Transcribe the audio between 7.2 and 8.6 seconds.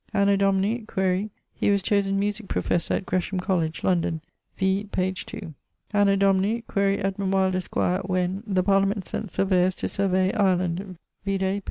Wyld, esq., when)